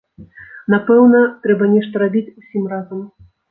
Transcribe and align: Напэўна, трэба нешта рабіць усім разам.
Напэўна, 0.73 1.19
трэба 1.45 1.69
нешта 1.75 2.03
рабіць 2.07 2.25
усім 2.43 2.67
разам. 2.75 3.07